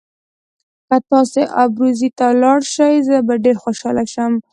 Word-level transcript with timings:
که 0.87 0.97
تاسي 1.09 1.43
ابروزي 1.63 2.09
ته 2.17 2.25
ولاړ 2.31 2.59
شئ 2.73 2.93
زه 3.07 3.17
به 3.27 3.33
ډېر 3.43 3.55
خوشاله 3.63 4.03
شم. 4.13 4.33